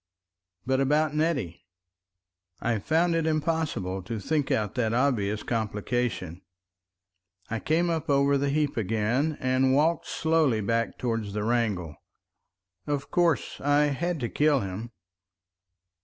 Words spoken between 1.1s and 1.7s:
Nettie?